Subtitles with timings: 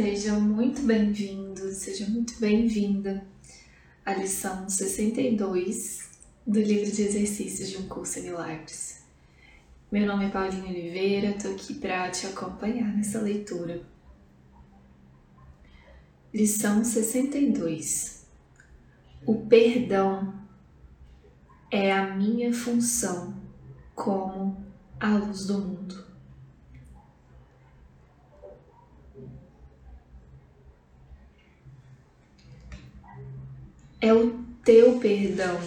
[0.00, 3.26] Seja muito bem-vindo, seja muito bem-vinda
[4.06, 6.08] à lição 62
[6.46, 9.02] do livro de exercícios de um curso em milagres.
[9.90, 13.82] Meu nome é Paulinha Oliveira, estou aqui para te acompanhar nessa leitura.
[16.32, 18.24] Lição 62
[19.26, 20.32] O perdão
[21.72, 23.34] é a minha função
[23.96, 24.64] como
[25.00, 26.07] a luz do mundo.
[34.00, 35.58] É o teu perdão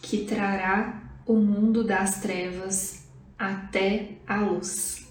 [0.00, 3.06] que trará o mundo das trevas
[3.38, 5.06] até a luz.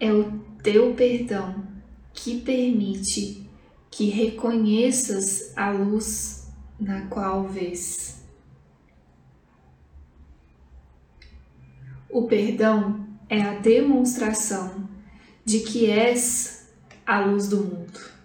[0.00, 1.64] É o teu perdão
[2.12, 3.48] que permite
[3.90, 8.24] que reconheças a luz na qual vês.
[12.08, 14.88] O perdão é a demonstração
[15.44, 16.68] de que és
[17.06, 18.19] a luz do mundo.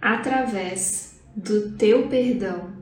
[0.00, 2.72] Através do teu perdão,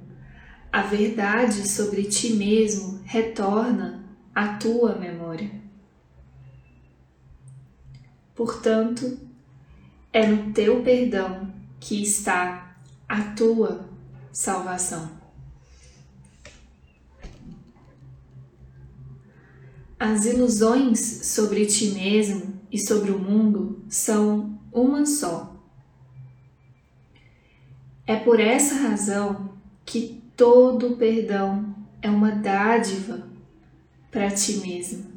[0.72, 5.50] a verdade sobre ti mesmo retorna à tua memória.
[8.34, 9.18] Portanto,
[10.12, 12.76] é no teu perdão que está
[13.08, 13.88] a tua
[14.32, 15.18] salvação.
[19.98, 25.57] As ilusões sobre ti mesmo e sobre o mundo são uma só
[28.08, 29.52] é por essa razão
[29.84, 33.28] que todo perdão é uma dádiva
[34.10, 35.12] para ti mesmo.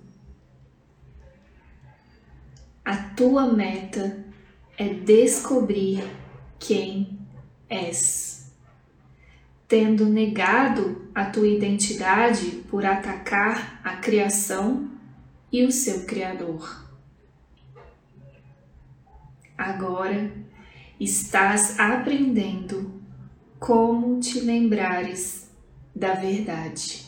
[2.83, 4.25] A tua meta
[4.77, 6.03] é descobrir
[6.59, 7.17] quem
[7.69, 8.51] és.
[9.69, 14.91] Tendo negado a tua identidade por atacar a criação
[15.49, 16.85] e o seu Criador.
[19.57, 20.29] Agora,
[21.03, 23.01] estás aprendendo
[23.59, 25.49] como te lembrares
[25.95, 27.05] da verdade.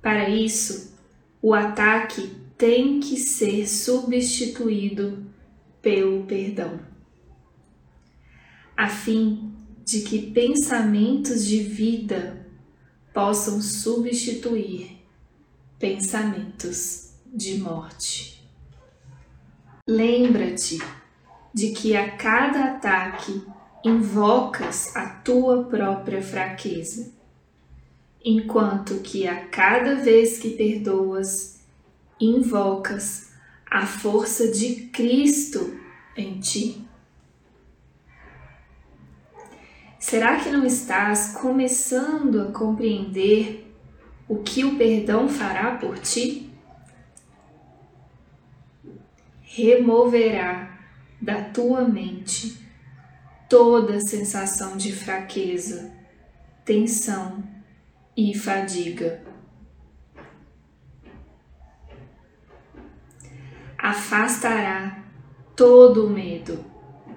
[0.00, 0.98] Para isso,
[1.40, 5.24] o ataque tem que ser substituído
[5.80, 6.80] pelo perdão,
[8.76, 9.52] a fim
[9.84, 12.48] de que pensamentos de vida
[13.14, 14.98] possam substituir
[15.78, 18.31] pensamentos de morte.
[19.84, 20.78] Lembra-te
[21.52, 23.44] de que a cada ataque
[23.84, 27.12] invocas a tua própria fraqueza,
[28.24, 31.64] enquanto que a cada vez que perdoas,
[32.20, 33.32] invocas
[33.68, 35.76] a força de Cristo
[36.16, 36.86] em ti.
[39.98, 43.68] Será que não estás começando a compreender
[44.28, 46.51] o que o perdão fará por ti?
[49.54, 50.80] Removerá
[51.20, 52.58] da tua mente
[53.50, 55.92] toda sensação de fraqueza,
[56.64, 57.44] tensão
[58.16, 59.22] e fadiga.
[63.76, 65.04] Afastará
[65.54, 66.64] todo o medo,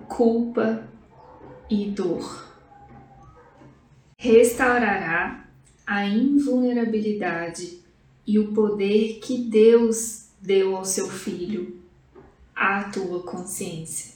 [0.09, 0.85] culpa
[1.69, 2.53] e dor.
[4.17, 5.47] Restaurará
[5.87, 7.79] a invulnerabilidade
[8.27, 11.84] e o poder que Deus deu ao seu filho
[12.55, 14.15] à tua consciência.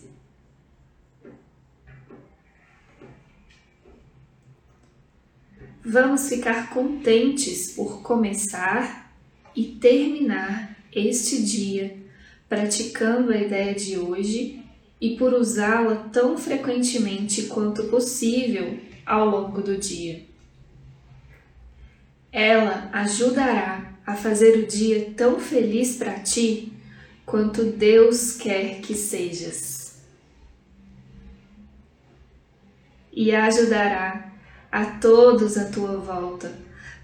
[5.83, 9.13] Vamos ficar contentes por começar
[9.55, 11.97] e terminar este dia
[12.47, 14.63] praticando a ideia de hoje
[15.01, 20.25] e por usá-la tão frequentemente quanto possível ao longo do dia.
[22.31, 26.73] Ela ajudará a fazer o dia tão feliz para ti
[27.29, 30.00] quanto Deus quer que sejas.
[33.13, 34.34] E ajudará
[34.72, 36.51] a todos à tua volta,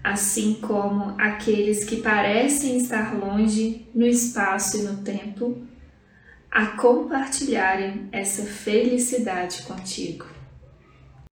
[0.02, 5.64] assim como aqueles que parecem estar longe no espaço e no tempo,
[6.50, 10.26] a compartilharem essa felicidade contigo.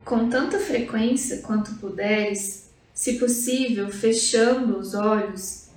[0.05, 5.69] Com tanta frequência quanto puderes, se possível, fechando os olhos,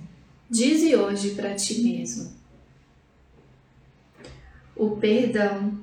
[0.48, 2.37] dize hoje para ti mesmo:
[4.78, 5.78] o perdão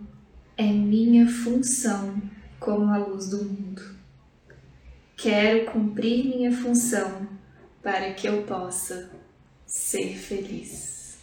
[0.58, 2.22] é minha função
[2.60, 3.84] como a luz do mundo.
[5.16, 7.28] Quero cumprir minha função
[7.84, 9.12] para que eu possa
[9.66, 11.20] ser feliz.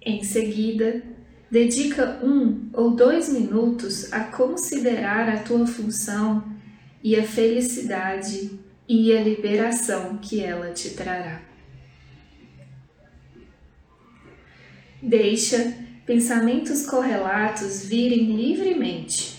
[0.00, 1.02] Em seguida,
[1.54, 6.42] Dedica um ou dois minutos a considerar a tua função
[7.00, 8.58] e a felicidade
[8.88, 11.42] e a liberação que ela te trará.
[15.02, 15.76] Deixa
[16.06, 19.38] pensamentos correlatos virem livremente,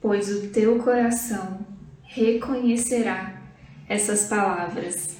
[0.00, 1.66] pois o teu coração
[2.02, 3.42] reconhecerá
[3.88, 5.16] essas palavras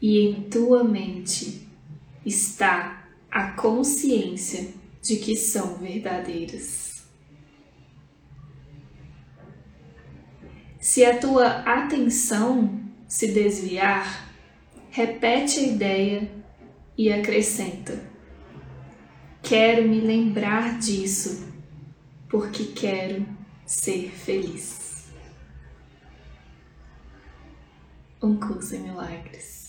[0.00, 1.66] e em tua mente
[2.24, 4.68] está a consciência
[5.02, 6.85] de que são verdadeiras.
[10.86, 14.32] Se a tua atenção se desviar,
[14.88, 16.30] repete a ideia
[16.96, 18.08] e acrescenta:
[19.42, 21.52] Quero me lembrar disso,
[22.28, 23.26] porque quero
[23.66, 25.08] ser feliz.
[28.22, 29.65] Um curso em milagres.